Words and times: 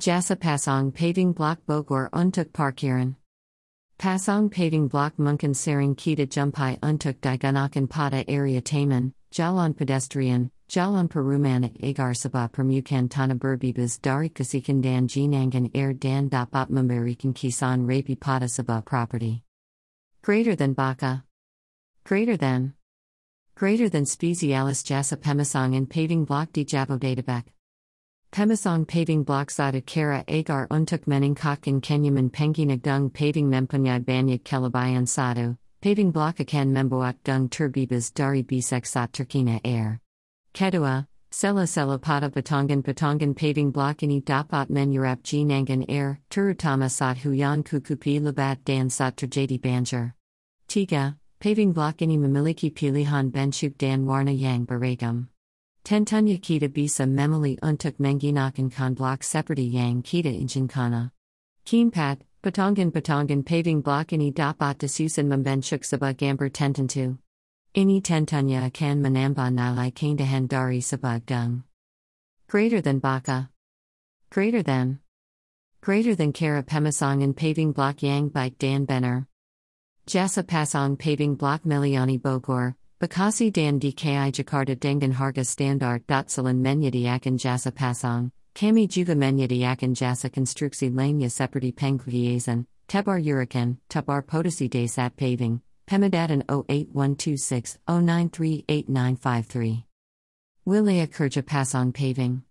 Jasa 0.00 0.34
Pasong 0.34 0.92
Paving 0.92 1.32
Block 1.32 1.60
Bogor 1.66 2.10
Untuk 2.10 2.52
Parkiran. 2.52 3.14
Pasong 3.96 4.50
Paving 4.50 4.88
Block 4.88 5.14
Munkan 5.18 5.54
Sering 5.54 5.94
Kita 5.94 6.26
Jumpai 6.26 6.80
Untuk 6.82 7.20
Diganakan 7.20 7.86
Pada 7.86 8.24
Area 8.26 8.60
Taman, 8.60 9.14
Jalan 9.32 9.72
Pedestrian, 9.76 10.50
Jalan 10.68 11.08
Perumana 11.08 11.70
Agar 11.80 12.10
Sabah 12.10 12.50
Permukan 12.50 13.08
Tanah 13.08 13.38
Berbibas 13.38 14.02
Dari 14.02 14.30
Kasikan 14.30 14.82
Dan 14.82 15.06
Jinangan 15.06 15.70
Air 15.72 15.94
Dan 15.94 16.28
Dapat 16.28 16.70
Memberikan 16.70 17.32
Kisan 17.32 17.86
Rapi 17.86 18.18
Pada 18.18 18.50
Sabah 18.50 18.84
Property. 18.84 19.44
Greater 20.22 20.56
than 20.56 20.74
Baka. 20.74 21.22
Greater 22.02 22.36
than. 22.36 22.74
Greater 23.54 23.88
than 23.88 24.06
Specialis 24.06 24.82
Jasa 24.82 25.14
Pemasong 25.14 25.76
and 25.76 25.88
Paving 25.88 26.24
Block 26.24 26.50
Di 26.50 26.64
Databek. 26.64 27.53
Pemasong 28.34 28.84
Paving 28.88 29.22
Block 29.22 29.48
Sada 29.48 29.80
Kara 29.80 30.24
Agar 30.26 30.66
Untuk 30.66 31.06
Mening 31.06 31.36
Kakin 31.36 31.80
Kenyaman 31.80 32.32
Penginagdung 32.32 33.12
Paving 33.12 33.48
Mempunyag 33.48 34.04
Banyak 34.04 34.42
Kelabayan 34.42 35.06
Sadu, 35.06 35.56
Paving 35.80 36.10
Block 36.10 36.38
Akan 36.38 36.72
Memboak 36.72 37.14
Dung 37.22 37.48
Turbibas 37.48 38.12
Dari 38.12 38.42
Bisek 38.42 38.86
Sat 38.86 39.12
Air. 39.64 40.00
Kedua, 40.52 41.06
Sela 41.30 41.62
Sela 41.62 41.96
Pada 42.00 42.28
Batongan 42.28 42.82
Batongan 42.82 43.36
Paving 43.36 43.70
Block 43.70 43.98
Ini 43.98 44.20
Dapat 44.24 44.68
Menurap 44.68 45.22
Jinangan 45.22 45.88
Air, 45.88 46.18
Turutama 46.28 46.90
Sat 46.90 47.18
Huyan 47.18 47.62
Kukupi 47.62 48.18
Labat 48.18 48.64
Dan 48.64 48.90
Sat 48.90 49.14
Terjadi 49.16 49.60
Banjar. 49.60 50.12
Tiga, 50.66 51.14
Paving 51.38 51.72
Block 51.72 51.98
Ini 51.98 52.18
Memiliki 52.18 52.74
Pilihan 52.74 53.30
Benchuk 53.30 53.78
Dan 53.78 54.04
Warna 54.06 54.32
Yang 54.32 54.66
Baragam. 54.66 55.28
Tentunya 55.84 56.40
kita 56.40 56.72
bisa 56.72 57.04
memili 57.04 57.60
untuk 57.60 58.00
menggunakan 58.00 58.72
kan 58.72 58.96
block 58.96 59.20
seperti 59.20 59.68
yang 59.68 60.00
kita 60.00 60.32
injinkana. 60.32 61.12
Kiempat, 61.68 62.24
Patongan 62.40 62.88
Patongan 62.88 63.44
paving 63.44 63.84
block 63.84 64.16
ini 64.16 64.32
dapat 64.32 64.80
disusun 64.80 65.28
membentuk 65.28 65.84
sebuah 65.84 66.16
gambar 66.16 66.48
tententu. 66.48 67.20
Ini 67.76 68.00
tentunya 68.00 68.64
akan 68.64 69.04
menambah 69.04 69.52
nilai 69.52 69.92
keindahan 69.92 70.48
dari 70.48 70.80
sebuah 70.80 71.28
dung. 71.28 71.68
Greater 72.48 72.80
than 72.80 72.96
baka. 72.96 73.52
Greater 74.32 74.64
than. 74.64 75.04
Greater 75.84 76.16
than 76.16 76.32
kara 76.32 76.64
pemasangan 76.64 77.36
paving 77.36 77.76
block 77.76 78.00
yang 78.00 78.32
baik 78.32 78.56
dan 78.56 78.88
benar. 78.88 79.28
Jasa 80.08 80.48
pasang 80.48 80.96
paving 80.96 81.36
block 81.36 81.68
Meliani 81.68 82.16
Bogor, 82.16 82.72
Bekasi 83.00 83.50
dan 83.50 83.80
DKI 83.80 84.30
Jakarta 84.30 84.78
dengan 84.78 85.18
harga 85.18 85.42
standar 85.42 85.98
Dotsalan 86.06 86.62
menyediakan 86.62 87.42
jasa 87.42 87.74
pasang, 87.74 88.30
kami 88.54 88.86
juga 88.86 89.18
menyediakan 89.18 89.98
jasa 89.98 90.30
konstruksi 90.30 90.94
lainnya 90.94 91.26
seperti 91.26 91.74
pengujian, 91.74 92.70
tebar 92.86 93.18
urikan, 93.18 93.82
tebar 93.90 94.22
potasi 94.22 94.70
desat 94.70 95.10
paving, 95.18 95.58
pemadatan 95.90 96.46
08126 96.46 97.82
0938953. 97.82 99.82
Wilayah 100.64 101.10
Kerja 101.10 101.42
Pasang 101.42 101.92
Paving 101.92 102.46